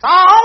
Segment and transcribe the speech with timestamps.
[0.00, 0.37] 早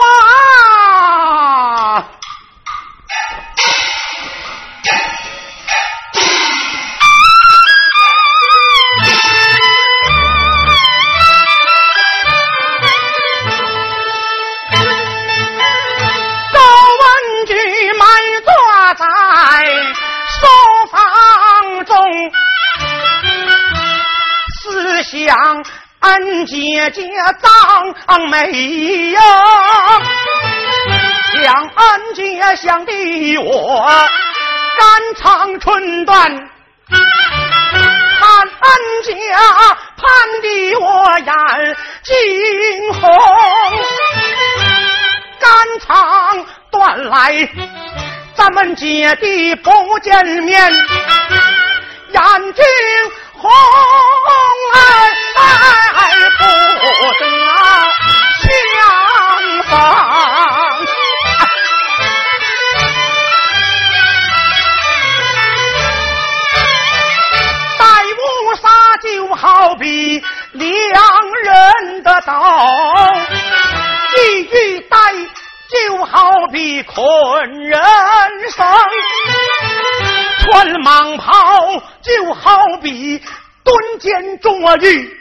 [84.40, 85.18] 蹲监捉狱，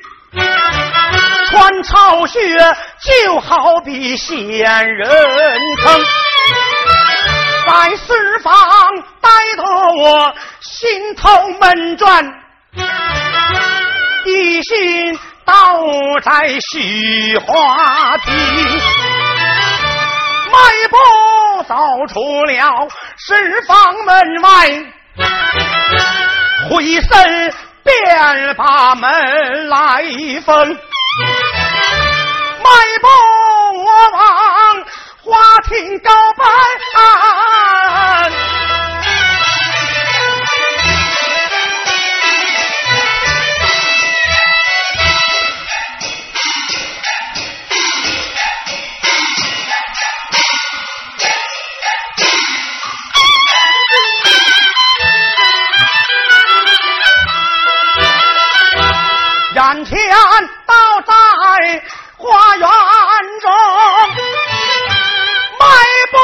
[1.50, 2.40] 穿草靴
[3.00, 5.08] 就好比仙人
[5.82, 6.04] 坑，
[7.66, 8.52] 在四方
[9.20, 9.62] 待得
[9.96, 11.28] 我心头
[11.60, 12.24] 闷转，
[14.26, 15.18] 一心。
[15.44, 15.54] 倒
[16.22, 18.32] 在虚花亭，
[20.52, 20.96] 迈步
[21.64, 21.74] 走
[22.06, 22.88] 出了
[23.18, 24.48] 十方门外，
[26.70, 27.52] 回身
[27.84, 30.02] 便把门来
[30.44, 30.74] 封，迈
[33.00, 33.06] 步
[33.78, 34.22] 我往
[35.22, 35.32] 花
[35.68, 36.44] 厅告白。
[59.72, 59.96] 眼前
[60.66, 60.74] 倒
[61.06, 61.12] 在
[62.18, 62.68] 花园
[63.40, 63.50] 中，
[65.58, 65.66] 迈
[66.12, 66.16] 步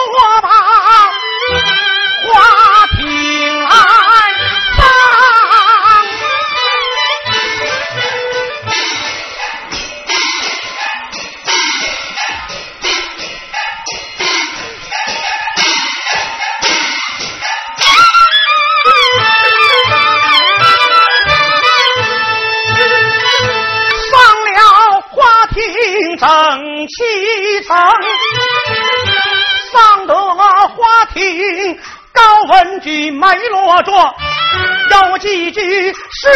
[35.89, 36.29] 几句诗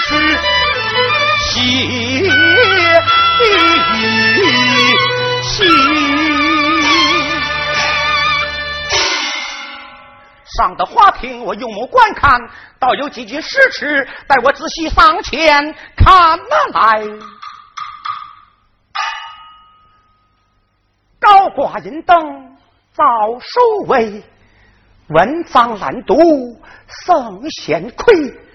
[0.00, 0.10] 词
[1.40, 1.60] 写
[3.38, 3.40] 的
[3.94, 4.00] 语
[5.42, 5.48] 气。
[10.56, 12.40] 上的花厅，我用目观看，
[12.80, 17.06] 倒有几句诗词，待我仔细上前看了来。
[21.20, 22.16] 高挂银灯
[22.96, 23.04] 照
[23.40, 24.24] 书位，
[25.08, 26.16] 文章难读
[27.04, 28.45] 圣贤亏。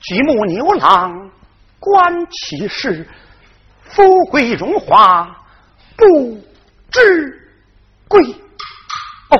[0.00, 1.30] 举目牛郎
[1.80, 3.06] 观其事，
[3.82, 5.44] 富贵荣华
[5.96, 6.40] 不
[6.90, 7.50] 知
[8.06, 8.22] 归。
[9.30, 9.36] 哦，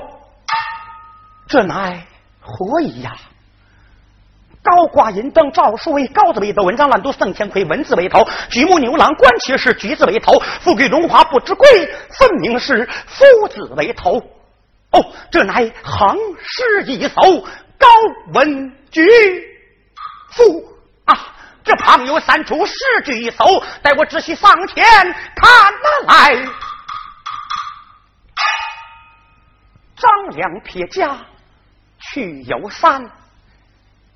[1.46, 2.06] 这乃
[2.40, 3.16] 何以呀？
[4.60, 11.66] 高挂银灯照书为高字为头，文章烂读圣贤亏文字为头，举目牛郎观其事举字为头，富贵荣华不知归，
[12.10, 14.18] 分明是夫子为头。
[14.90, 17.14] 哦，这乃行诗一首，
[17.78, 17.88] 高
[18.34, 19.02] 文举
[20.30, 21.34] 父啊！
[21.64, 22.74] 这旁有三处诗
[23.04, 23.44] 句一首，
[23.82, 24.84] 待我仔细上前
[25.36, 26.48] 看了来。
[29.96, 31.18] 张良撇家
[31.98, 33.10] 去游山，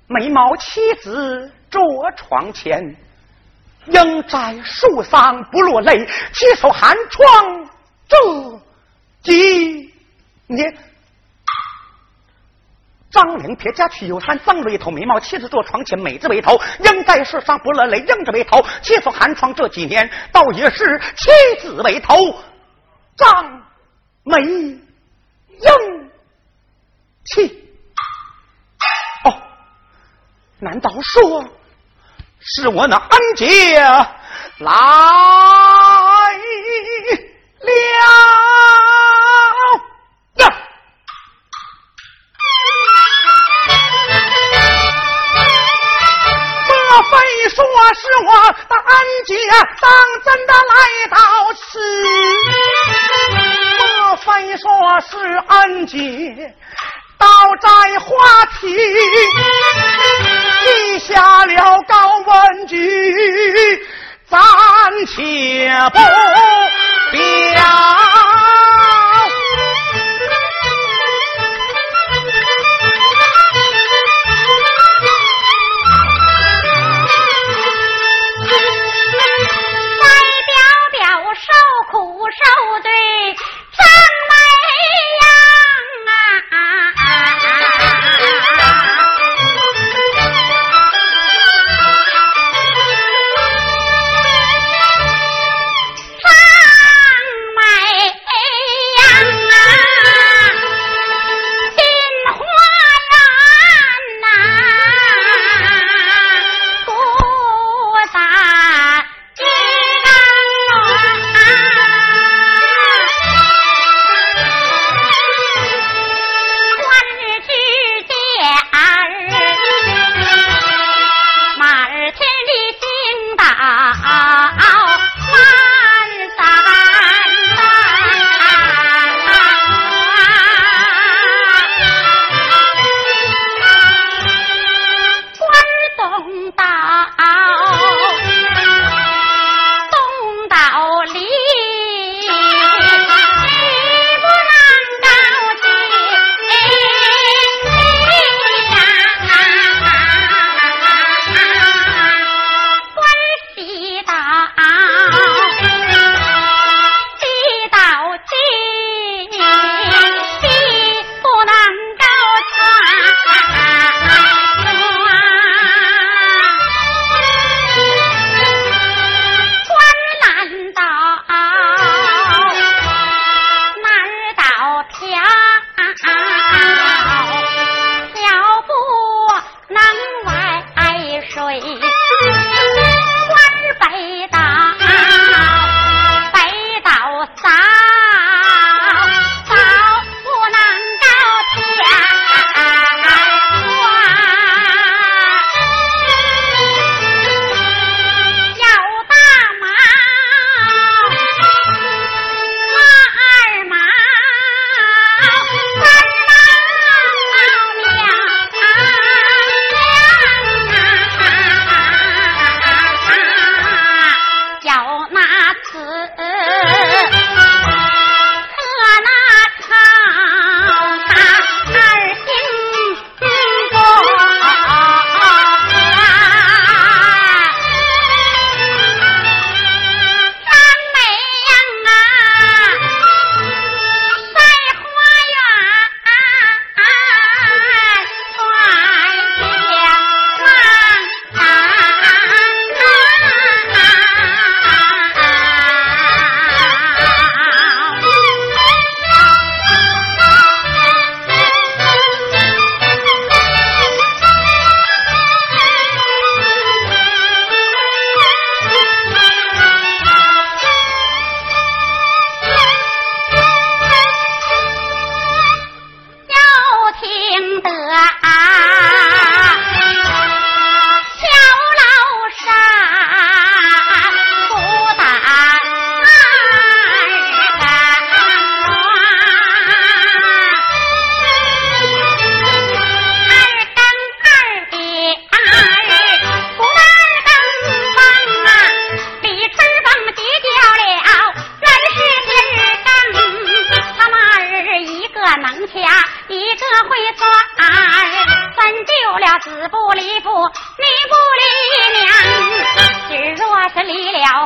[0.07, 1.81] 美貌妻子坐
[2.15, 2.95] 床前，
[3.85, 6.03] 应在树上不落泪，
[6.33, 7.69] 起手寒窗
[8.07, 8.61] 这
[9.21, 9.93] 几
[10.47, 10.75] 年。
[13.13, 21.29] 张良撇家去游山，张为头，眉毛妻子坐床前，美字为头，应在世上不落泪，应字为头，妻子寒窗这几年，倒也是妻
[21.61, 22.15] 子为头，
[23.15, 23.61] 张
[24.23, 24.81] 美英
[27.23, 27.69] 气。
[29.25, 29.33] 哦，
[30.59, 31.45] 难道说
[32.39, 34.09] 是我那安姐来
[34.59, 34.73] 了？
[47.43, 47.61] 你说
[47.93, 48.93] 是我的恩
[49.25, 49.35] 姐
[49.81, 49.91] 当
[50.23, 50.79] 真的来
[51.09, 51.17] 到
[51.51, 51.61] 此。
[53.79, 54.65] 莫非说
[55.01, 55.11] 是
[55.49, 56.55] 恩姐
[57.17, 57.27] 到
[57.59, 58.71] 在花亭
[60.63, 62.75] 立下了高文举
[64.29, 64.39] 暂
[65.05, 65.99] 且不
[67.11, 68.12] 表。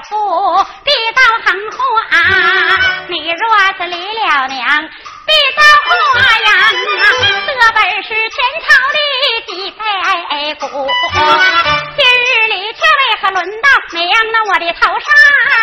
[0.01, 1.77] 妇必道横祸
[2.11, 2.13] 啊
[3.07, 3.41] 你若
[3.77, 4.89] 是离了娘
[5.25, 5.89] 必遭祸
[6.45, 6.57] 殃啊
[7.47, 8.95] 这本是前朝的
[9.47, 9.81] 几背
[10.55, 10.65] 骨
[11.97, 12.07] 今日
[12.53, 12.81] 你却为
[13.21, 14.01] 何轮到娘
[14.31, 15.07] 那我的头上
[15.51, 15.53] 啊。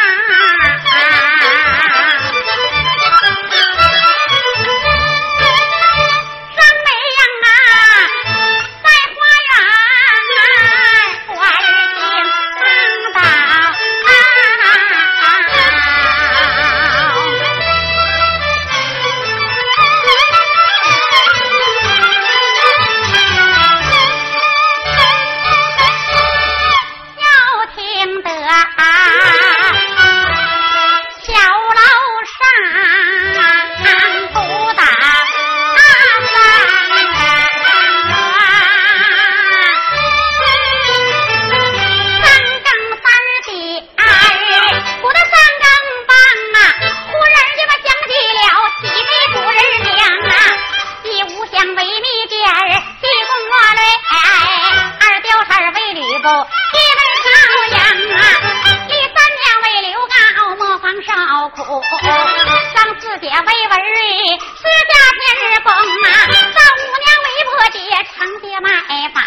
[63.21, 67.79] 姐为文瑞，私家偏日风啊，赵五娘为我姐，
[68.13, 68.69] 长姐买
[69.15, 69.19] 马，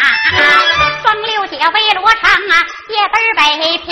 [1.01, 2.53] 双六姐为罗成啊，
[2.89, 3.87] 夜奔北平，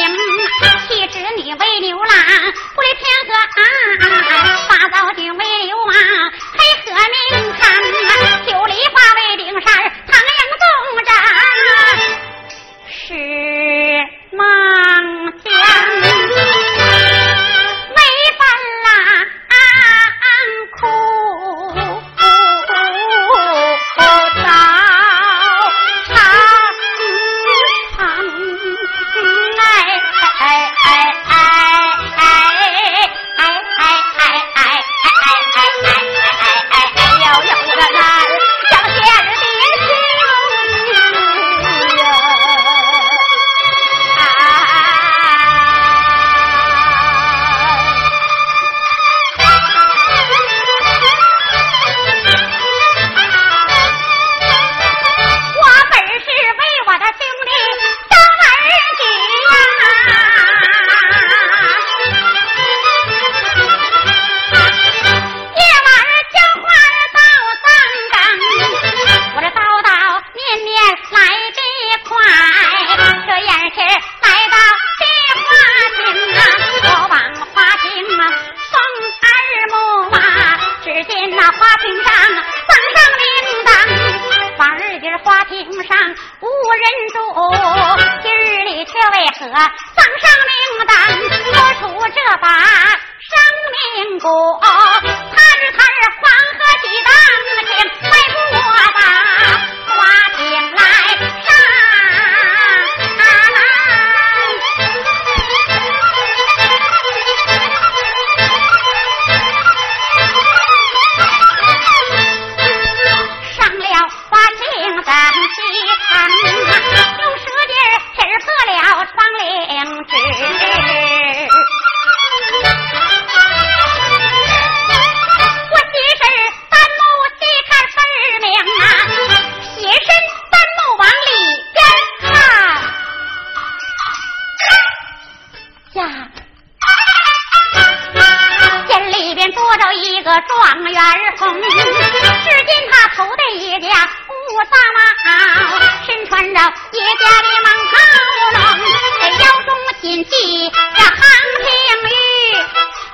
[150.94, 151.18] 这杭
[151.63, 151.68] 庭
[152.06, 152.13] 玉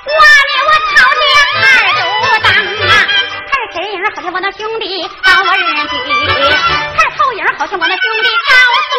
[0.03, 0.11] 挂
[0.49, 1.23] 了我曹家
[1.61, 1.65] 二
[1.97, 2.01] 祖
[2.43, 2.47] 当
[2.87, 2.91] 啊
[3.47, 4.83] 看谁人好像我那兄弟
[5.21, 5.51] 高二
[5.87, 5.95] 举
[6.97, 8.51] 看后影好像我那兄弟高
[8.91, 8.95] 宗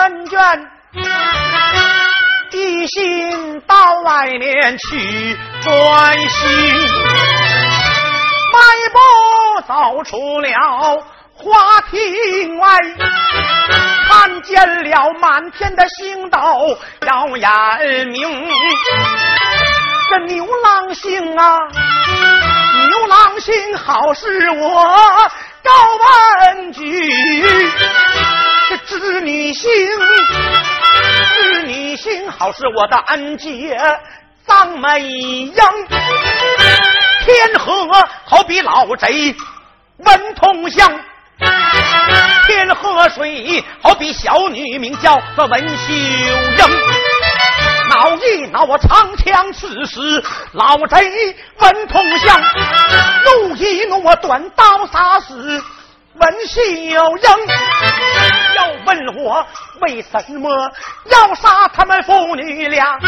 [0.00, 0.70] 恩怨，
[2.52, 6.48] 一心到外面去转心，
[8.52, 8.58] 迈
[8.94, 8.98] 步
[9.68, 10.48] 走出了
[11.34, 12.78] 花亭外，
[14.08, 16.38] 看见了满天的星斗
[17.06, 18.48] 耀眼明。
[20.08, 21.58] 这牛郎星啊，
[22.88, 24.82] 牛郎星好是我
[25.62, 25.70] 高
[26.54, 26.82] 文举，
[28.70, 29.68] 这织女星，
[31.34, 33.76] 织女星好是我的恩姐
[34.46, 35.52] 张美英。
[35.52, 37.88] 天河
[38.24, 39.34] 好比老贼
[39.96, 40.88] 文同乡，
[42.46, 46.58] 天河水好比小女名叫做文秀英。
[47.88, 50.22] 恼一恼，我长枪刺死
[50.52, 51.10] 老贼
[51.58, 52.40] 文同乡；
[53.24, 55.60] 怒一怒，我短刀杀死
[56.14, 57.22] 文秀英。
[58.56, 59.46] 要问我
[59.80, 60.50] 为什么
[61.06, 62.98] 要杀他们父女俩，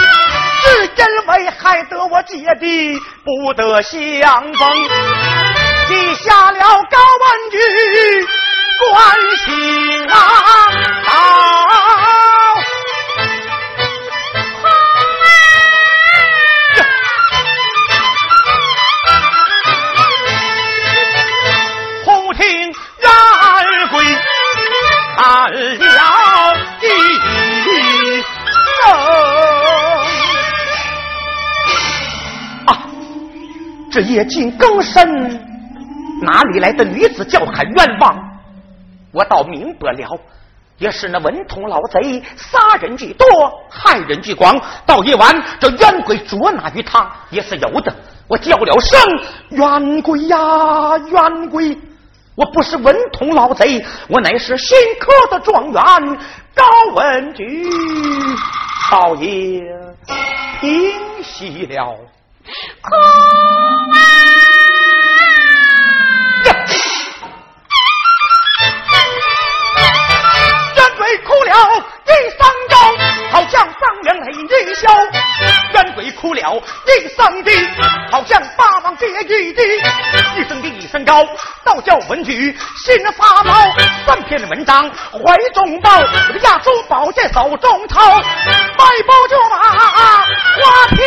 [0.63, 4.01] 是因为害得我姐弟不得相
[4.55, 4.71] 逢，
[5.89, 7.59] 记下了高文举
[8.91, 8.93] 关
[9.45, 10.17] 系啊。
[11.05, 12.22] 了
[33.93, 35.39] 这夜静更深，
[36.23, 38.19] 哪里来的女子叫喊冤枉？
[39.13, 40.19] 我倒明白了，
[40.79, 43.29] 也是那文通老贼杀人居多，
[43.69, 44.59] 害人居广。
[44.87, 47.95] 到夜晚，这冤鬼捉拿于他也是有的。
[48.27, 48.99] 我叫了声
[49.51, 51.77] 冤鬼呀，冤鬼！
[52.35, 56.19] 我不是文通老贼，我乃是新科的状元
[56.55, 57.69] 高文举，
[58.91, 59.61] 倒也
[60.63, 61.95] 平息了。
[62.83, 62.95] 哭
[63.93, 63.95] 啊！
[70.77, 71.53] 冤鬼哭了
[72.07, 72.75] 一声高，
[73.33, 74.89] 好像张良泪一笑。
[75.75, 77.51] 冤鬼哭了一声低，
[78.11, 79.63] 好像霸王别姬的
[80.37, 81.27] 一声低一声高。
[81.65, 83.55] 道教文举心发毛，
[84.07, 85.99] 三篇文章怀中抱，
[86.43, 88.23] 亚洲宝剑手中掏，迈
[89.07, 91.03] 步就把花瓶下。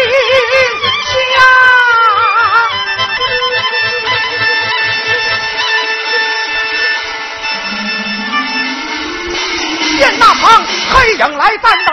[10.25, 11.91] 见那旁黑影来战斗，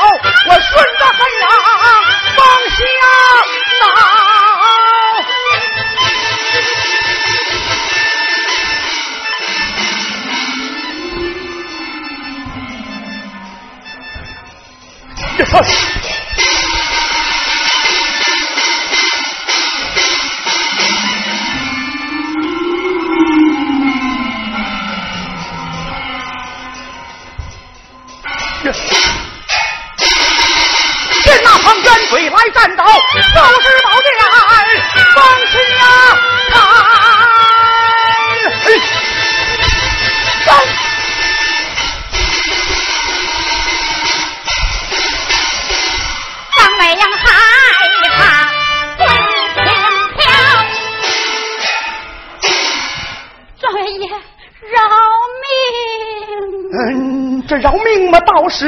[0.49, 1.47] 我顺着黑影
[2.37, 2.40] 方
[2.77, 2.81] 向
[15.51, 15.91] 走。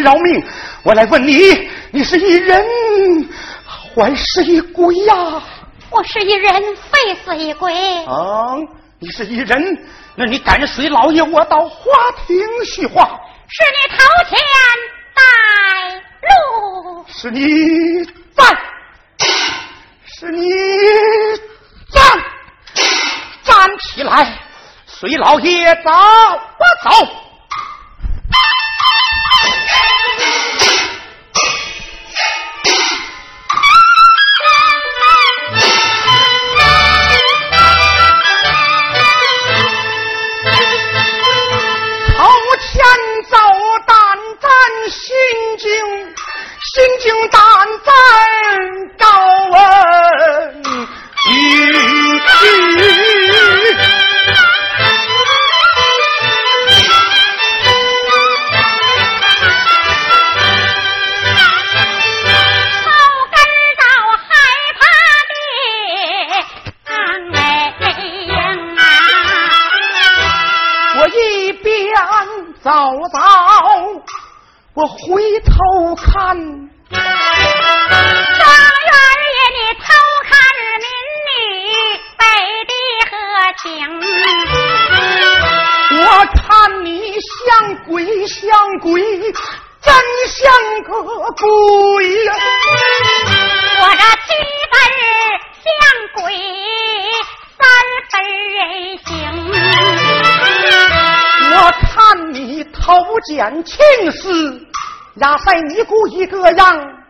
[0.04, 0.44] 饶命。
[0.84, 2.64] 我来问你，你是一人
[3.66, 5.42] 还是一鬼呀？
[5.90, 7.72] 我是一人，非死一鬼。
[8.04, 8.56] 啊，
[8.98, 9.86] 你是一人，
[10.16, 11.90] 那你敢随老爷我到花
[12.26, 13.08] 亭叙话。
[13.48, 14.38] 是你头前
[15.14, 15.22] 带
[16.26, 17.04] 路。
[17.06, 18.44] 是你在，
[20.18, 20.50] 是你
[21.92, 22.02] 站，
[23.44, 24.36] 站起来，
[24.86, 27.06] 随老爷走，我走。
[103.24, 103.76] 见青
[104.12, 104.66] 丝，
[105.14, 107.03] 压塞尼姑一个样。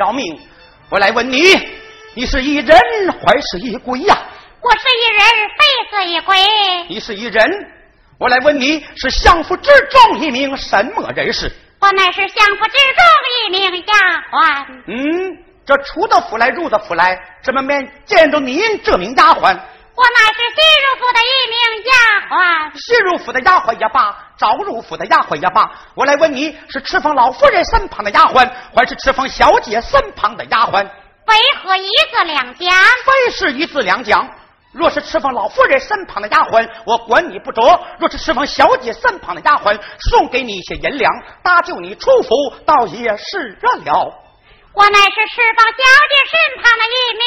[0.00, 0.40] 饶命。
[0.88, 1.42] 我来问你，
[2.14, 2.74] 你是一人
[3.20, 4.18] 还是一鬼呀？
[4.62, 5.20] 我是一人，
[5.58, 6.36] 非是一鬼。
[6.88, 7.46] 你是一人，
[8.18, 11.52] 我来问你是相府之中一名什么人士？
[11.80, 13.02] 我乃是相府之中
[13.36, 13.94] 一名丫
[14.32, 14.66] 鬟。
[14.86, 15.36] 嗯，
[15.66, 17.74] 这出的府来，入的府来，怎么没
[18.06, 19.54] 见着您这名丫鬟？
[20.00, 21.92] 我乃是新入府的一名丫
[22.30, 22.72] 鬟。
[22.74, 30.82] 新入府的丫鬟也罢，早入府的丫鬟也罢，我来问你是赤峰老夫人身旁的丫鬟，还是赤峰小姐身旁的丫鬟？
[30.82, 32.74] 为何一字两讲？
[33.04, 34.26] 非是一字两讲。
[34.72, 37.60] 若是赤峰老夫人身旁的丫鬟，我管你不着；
[37.98, 39.78] 若是赤峰小姐身旁的丫鬟，
[40.10, 44.14] 送给你一些银两，搭救你出府，倒也是了。
[44.72, 47.24] 我乃是赤峰小姐身旁的一名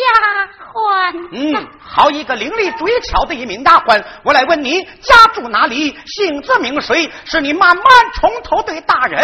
[0.00, 1.28] 丫鬟。
[1.32, 4.02] 嗯，好一个伶俐嘴巧的一名丫鬟。
[4.22, 5.98] 我来问你，家住哪里？
[6.06, 7.10] 姓字名谁？
[7.24, 7.84] 是你慢慢
[8.14, 9.20] 从头对大人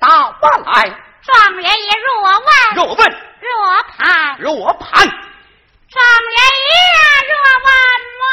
[0.00, 0.90] 答话来。
[1.22, 2.40] 状元爷若问，
[2.74, 3.06] 若问，
[3.40, 5.06] 若盘，若盘。
[5.06, 6.72] 状元爷
[7.28, 7.32] 若
[7.64, 7.68] 问
[8.20, 8.24] 我，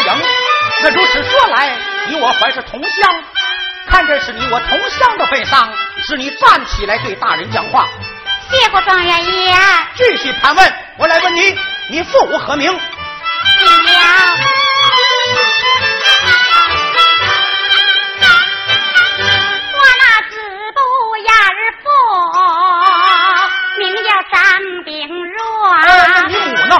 [0.00, 0.22] 赢。
[0.82, 1.76] 那如此说来，
[2.08, 3.24] 你我还是同乡。
[3.86, 5.68] 看这是你我同乡的份上，
[6.06, 7.88] 是你站起来对大人讲话。
[8.50, 9.56] 谢过状元爷。
[9.96, 11.58] 继续盘问，我来问你，
[11.88, 12.70] 你父无何名？
[12.70, 13.94] 姓梁。
[19.72, 20.34] 我那子
[20.74, 20.80] 不
[21.26, 21.88] 雅儿父，
[23.78, 24.38] 名叫张
[24.84, 24.88] 炳
[25.32, 25.38] 若。
[26.28, 26.72] 你母呢？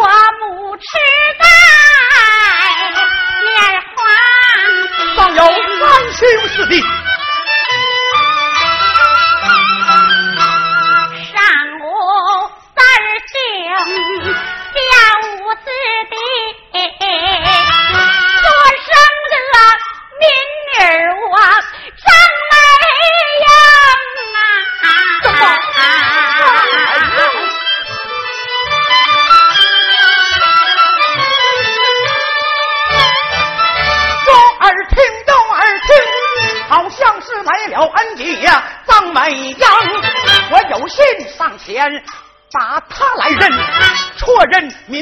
[0.00, 0.37] 我。
[0.80, 0.92] 世
[1.38, 1.44] 代
[3.44, 3.56] 炎
[3.94, 3.96] 黄。
[5.16, 6.80] 尚有三兄四弟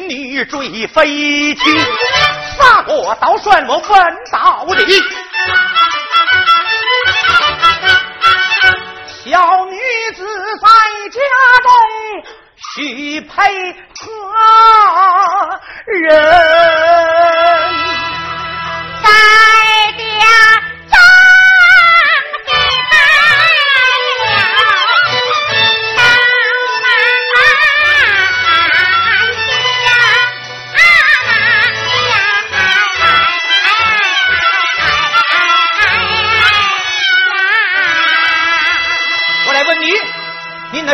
[0.08, 1.78] 你追飞去，
[2.58, 5.02] 杀过刀，算我问到底。
[9.24, 9.76] 小女
[10.14, 10.24] 子
[10.60, 10.68] 在
[11.10, 11.18] 家
[11.62, 11.70] 中，
[12.74, 13.26] 许配
[13.98, 14.04] 何
[15.86, 17.05] 人。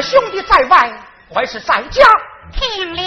[0.02, 0.92] 兄弟在外
[1.32, 2.04] 还是在家？
[2.52, 3.00] 听了。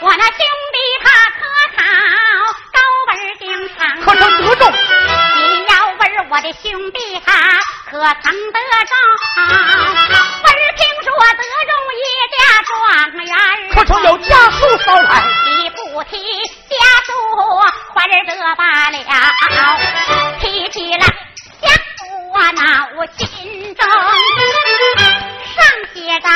[0.00, 0.40] 我那兄
[0.72, 1.06] 弟他
[1.38, 1.40] 可
[1.76, 1.80] 好？
[2.72, 3.76] 高文儿经常。
[4.00, 4.62] 可曾得中？
[5.36, 7.32] 你要问我的兄弟他
[7.90, 7.92] 可
[8.22, 8.92] 曾得中？
[9.36, 12.72] 我儿听说得中一家状
[13.24, 13.30] 元。
[13.74, 15.22] 可曾有家书捎来？
[15.44, 16.18] 你不提
[16.68, 17.12] 家书，
[17.92, 18.96] 花儿得罢了。
[20.40, 21.25] 提起来。
[22.36, 26.28] 我那心中上写着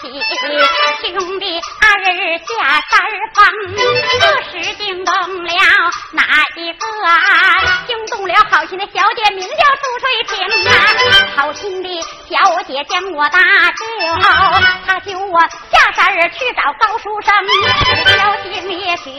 [0.00, 0.68] 心欢
[1.00, 1.06] 喜。
[1.16, 2.44] 兄弟二人下
[2.90, 2.94] 山
[3.34, 3.38] 房，
[4.20, 5.12] 这时惊动
[5.44, 5.50] 了
[6.12, 6.22] 哪
[6.56, 6.86] 一个？
[7.86, 10.34] 惊动了好心的小姐，名叫朱翠萍
[10.68, 10.72] 啊。
[11.36, 11.88] 好心的
[12.28, 13.84] 小姐将我搭救，
[14.86, 17.32] 她救我下山去找高书生。
[18.16, 19.10] 小心也许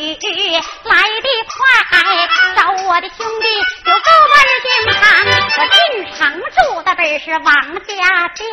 [0.84, 1.64] 来得快，
[2.56, 3.46] 找我的兄弟
[3.86, 5.06] 有高门进场，
[5.58, 5.78] 我进
[6.16, 7.46] 城住的本是王
[7.86, 7.94] 家
[8.36, 8.46] 店，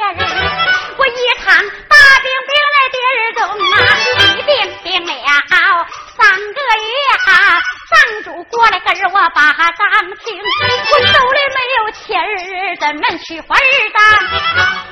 [12.81, 13.99] 怎么去还账？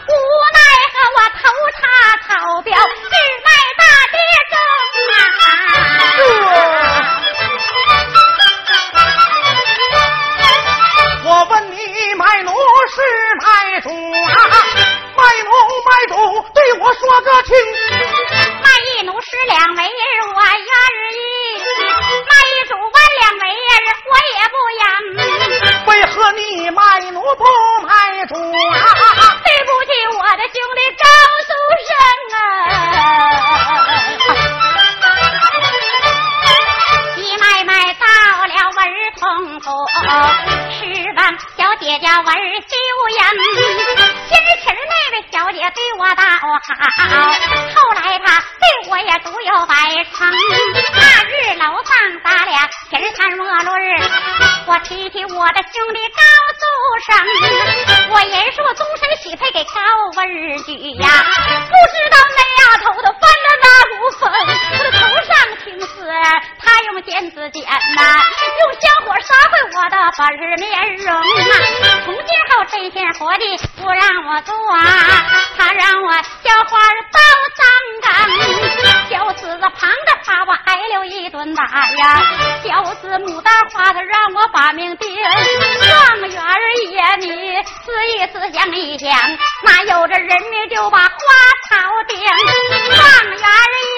[0.08, 0.12] 无
[0.54, 0.58] 奈
[0.92, 1.42] 何我头
[1.78, 1.80] 插
[2.26, 2.30] 草
[2.62, 3.48] 标，只卖
[3.78, 4.16] 大爹
[4.50, 4.54] 中
[5.12, 5.14] 啊！
[11.24, 11.76] 我问你
[12.14, 12.50] 卖奴
[12.88, 12.96] 是
[13.44, 13.46] 卖
[13.80, 14.30] 主啊？
[15.16, 15.50] 卖奴
[15.84, 16.14] 卖主
[16.54, 17.50] 对我说个清。
[18.62, 19.90] 卖一奴十两为人
[20.34, 20.70] 我愿
[21.14, 21.21] 意，
[27.36, 27.44] 不
[27.86, 29.01] 卖主啊？
[70.22, 71.22] 我的本面容啊！
[72.04, 74.78] 从今后这些活计不让我做啊，
[75.58, 76.12] 他让我
[76.44, 76.78] 浇花
[77.10, 77.18] 包
[77.58, 77.66] 脏
[78.04, 78.06] 缸，
[79.10, 82.22] 小子子旁的把我挨了一顿打呀，
[82.64, 86.40] 小子牡丹花的让我把命定，状元
[86.92, 87.26] 爷你
[87.84, 89.10] 思一思想一想，
[89.64, 91.08] 哪有这人命就把花
[91.68, 91.74] 草
[92.06, 92.16] 定？
[92.94, 93.40] 状元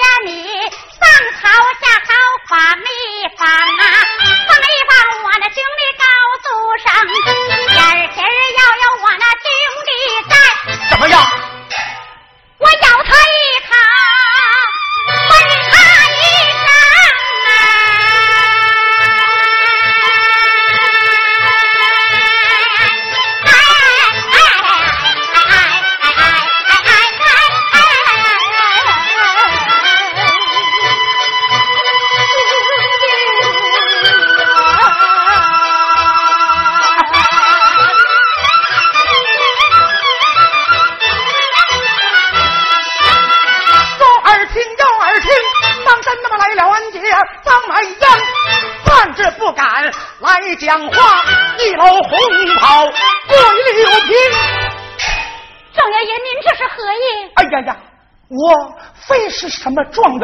[0.00, 0.32] 爷你
[0.88, 1.04] 上
[1.42, 1.42] 朝
[1.82, 2.08] 下朝
[2.48, 2.82] 放一
[3.36, 3.73] 放啊，放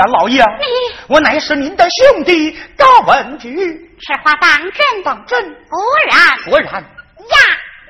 [0.00, 0.64] 元老爷，你
[1.08, 3.54] 我乃是您的兄弟高文举。
[4.00, 5.02] 此话当真？
[5.04, 5.38] 当真
[5.68, 5.76] 不
[6.10, 6.38] 然。
[6.46, 7.36] 果然，呀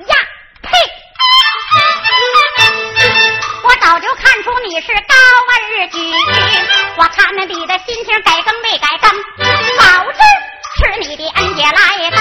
[0.08, 0.14] 呀
[0.60, 0.70] 呸！
[3.62, 5.14] 我早就看出你是高
[5.46, 5.98] 文举，
[6.96, 9.08] 我看那你的心情改更没改更，
[9.78, 10.18] 早知
[10.82, 12.18] 是你的恩姐来到，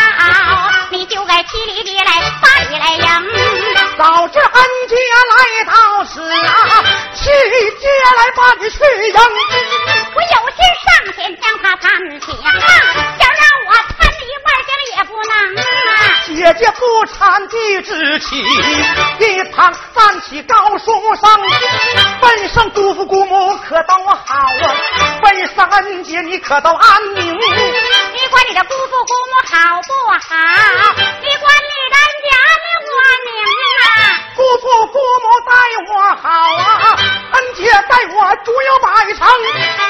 [0.91, 3.07] 你就该七里地来八里来迎。
[3.97, 4.95] 早知恩姐
[5.31, 6.83] 来到时啊，
[7.15, 7.87] 七姐
[8.17, 8.77] 来把你去
[9.07, 9.19] 迎。
[10.99, 15.63] 上前将他搀起呀，想让我搀你万将也不能啊！
[16.25, 18.43] 姐姐不产地之气，
[19.19, 21.29] 一旁站起高书生，
[22.19, 24.75] 本生姑父姑母可都好啊，
[25.23, 27.33] 本生恩姐你可都安宁。
[27.33, 30.35] 你管你的姑父姑母好不好？
[31.21, 31.68] 你管！
[34.61, 35.51] 父姑母待
[35.87, 36.97] 我好啊，
[37.33, 39.27] 恩姐待我足有百成。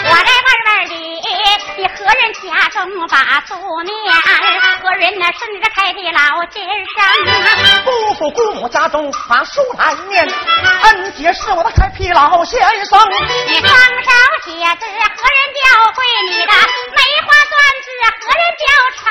[0.04, 1.22] 我在外边里，
[1.78, 3.16] 你何人家中把
[3.48, 3.92] 素念？
[4.82, 5.26] 何人呢？
[5.38, 6.20] 甚至开的老
[6.52, 6.64] 先
[6.96, 6.98] 生？
[7.86, 10.28] 姑父姑母家中把书来念，
[10.84, 13.00] 恩姐是我的开辟老先生。
[13.48, 14.12] 你双手
[14.46, 15.62] 写字，何人教
[15.94, 15.98] 会
[16.30, 16.54] 你的？
[16.96, 17.30] 梅花
[17.80, 17.88] 篆字，
[18.20, 18.66] 何人教
[19.00, 19.02] 成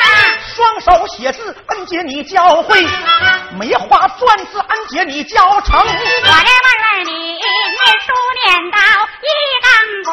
[0.00, 0.06] 啊？
[0.54, 2.74] 双手写字，恩姐你教会；
[3.58, 5.78] 梅花篆字，恩姐你教成。
[5.78, 7.42] 我这问问你念
[8.00, 8.12] 书
[8.44, 8.78] 念到
[9.20, 9.28] 一
[9.64, 9.68] 更
[10.04, 10.10] 鼓，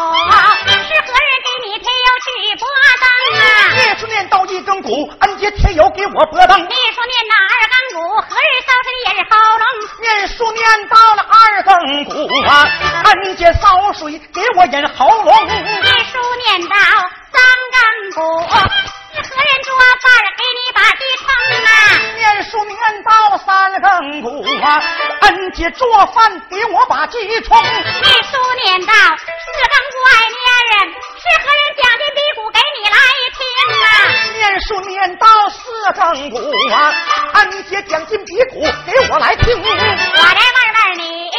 [0.67, 2.27] 是何人给你添油去
[2.59, 2.67] 拨
[2.99, 3.05] 灯
[3.39, 3.43] 啊？
[3.75, 6.57] 念书念到一更鼓，恩姐添油给我拨灯。
[6.57, 9.63] 念书念那二更鼓，何日扫水引喉咙？
[10.01, 12.11] 念书念到了二更鼓
[12.45, 12.67] 啊，
[13.05, 15.47] 恩姐烧水给我引喉咙。
[15.47, 16.75] 念书念到
[17.31, 17.39] 三
[17.71, 17.79] 更
[18.11, 18.19] 鼓，
[19.13, 19.69] 是何人做
[20.01, 20.05] 饭
[20.37, 21.25] 给你把鸡盛
[21.65, 21.69] 啊？
[22.15, 23.09] 念书念到
[23.45, 23.47] 三
[23.81, 24.27] 更鼓
[24.63, 24.67] 啊，
[25.21, 27.57] 俺姐做饭给我把鸡冲。
[27.61, 27.71] 念
[28.23, 28.31] 书
[28.63, 32.97] 念到四更鼓，爱年人是何人将这比鼓给你来
[33.37, 33.39] 听
[33.81, 33.85] 啊？
[34.33, 35.59] 念书念到四
[35.93, 36.37] 更鼓
[36.71, 36.93] 啊，
[37.33, 39.45] 俺姐讲金比鼓给我来听。
[39.57, 41.29] 我来问问你，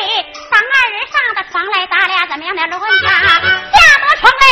[0.50, 3.10] 咱二人上的床来，咱俩怎么样的论法？
[3.10, 4.44] 下得床来，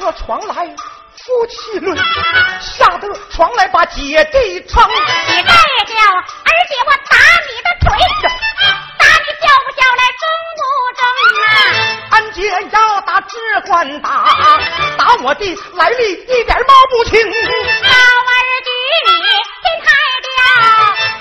[0.00, 1.94] 上得床来夫妻论，
[2.58, 4.82] 下得床来把姐弟称。
[4.88, 7.90] 你再叫二姐，我打你的腿，
[8.98, 10.24] 打你叫不叫来争
[10.56, 10.58] 不
[10.96, 11.04] 争
[11.44, 11.52] 啊？
[12.12, 13.36] 俺姐要打只
[13.66, 14.08] 管打，
[14.96, 15.44] 打我的
[15.74, 17.20] 来历一点冒不清。
[17.20, 18.70] 老儿举
[19.04, 19.12] 你
[19.60, 19.86] 心太
[20.24, 20.32] 刁，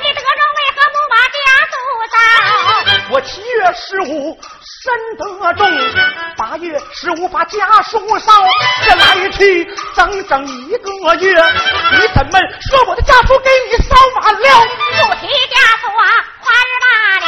[0.03, 1.75] 你得中为何不把家族
[2.13, 2.15] 造？
[3.11, 5.21] 我七月十五身得
[5.55, 5.67] 重，
[6.37, 6.38] 八
[6.69, 8.31] 月十五把家书烧，
[8.85, 9.65] 这来去
[9.95, 11.33] 整整一个月，
[11.93, 12.39] 你怎么
[12.69, 14.39] 说我的家书给你烧完了？
[15.01, 16.05] 不提家书啊，
[16.39, 16.85] 花日罢
[17.19, 17.25] 了；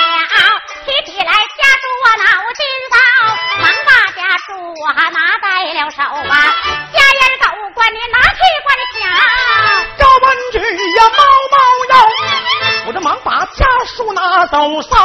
[0.85, 1.33] 提起来家
[1.81, 2.61] 书啊，脑筋
[2.91, 2.95] 烧，
[3.57, 4.49] 忙把家书
[4.85, 6.35] 啊拿在了手啊，
[6.93, 9.01] 家人都管你拿去关小。
[9.97, 11.19] 赵文举呀，猫
[11.51, 11.57] 猫
[11.89, 11.93] 腰，
[12.85, 14.95] 我这忙把家书拿走烧，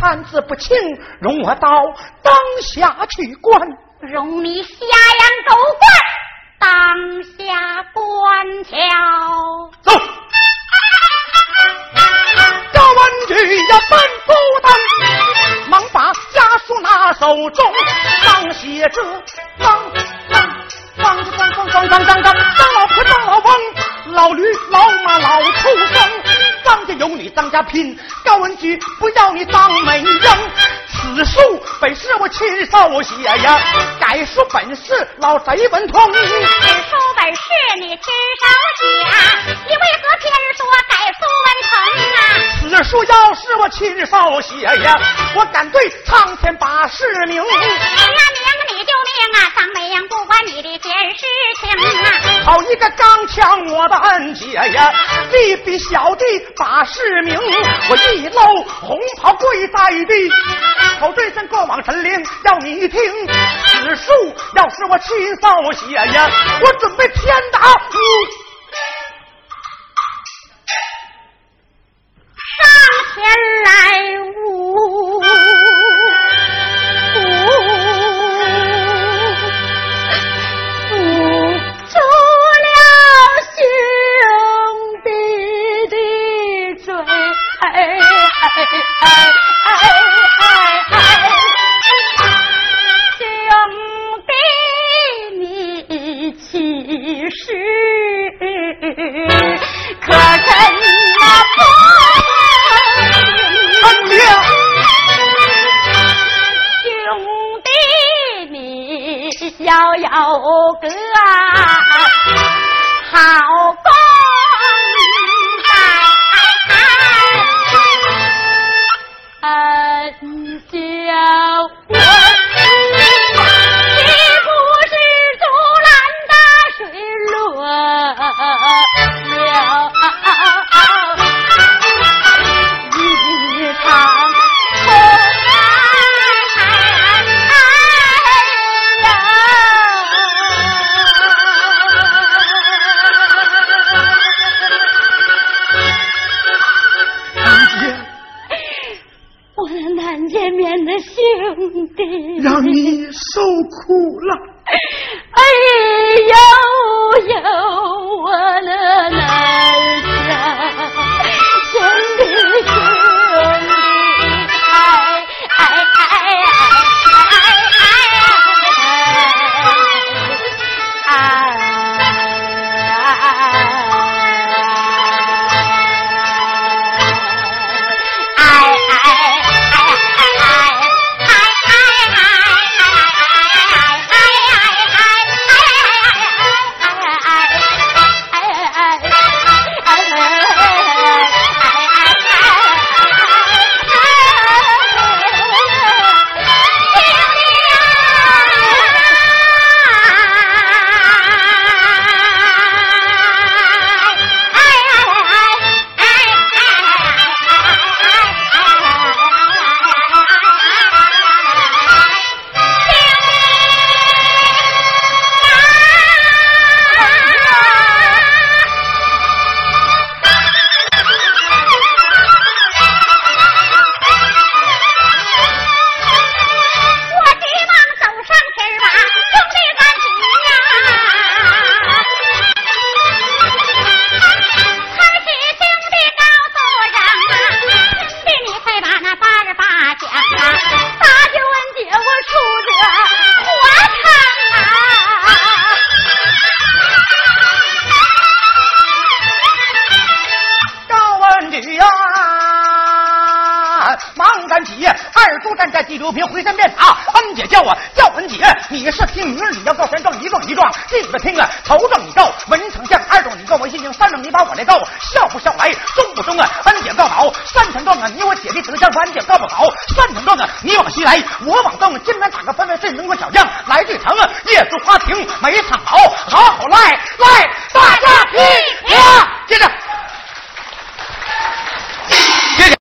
[0.00, 0.76] 之下看字不清，
[1.20, 1.68] 容我到
[2.22, 3.60] 当下去观。
[4.00, 5.92] 容你下阳走观，
[6.58, 8.70] 当下观瞧。
[9.82, 9.92] 走。
[12.72, 12.98] 赵文
[13.28, 13.34] 举
[13.68, 14.32] 呀，奔不
[14.62, 14.70] 登，
[15.68, 17.72] 忙把家书拿手中，
[18.24, 19.02] 当写着
[19.58, 19.78] 当
[20.32, 20.48] 当
[20.96, 23.50] 当当当当当当当当老婆当老翁，
[24.12, 26.10] 老驴老马老畜生，
[26.64, 30.20] 张家有你张家拼，高文举不要你当美人。
[30.92, 33.58] 此书本是我亲手写呀，
[34.00, 36.12] 改书本是老贼文通。
[36.12, 36.26] 此书
[37.16, 37.42] 本是
[37.80, 37.98] 你亲
[38.40, 38.44] 手
[38.78, 38.84] 写，
[39.66, 41.72] 你为何偏说改书文成
[42.16, 42.20] 啊？
[42.60, 44.98] 此书要是我亲手写呀，
[45.34, 47.42] 我敢对苍天把誓明。
[47.42, 48.39] 明啊，你就
[49.60, 51.26] 明啊，张美英不管你的件事
[51.60, 52.44] 情啊。
[52.44, 54.92] 好一个刚枪我的恩姐呀，
[55.32, 56.24] 力比小弟
[56.56, 57.38] 把事明。
[57.90, 60.30] 我一搂红袍跪在地，
[60.98, 63.00] 口对声过往神灵要你听。
[63.66, 64.12] 此书
[64.54, 66.30] 要是我亲手写呀，
[66.62, 68.39] 我准备天打五。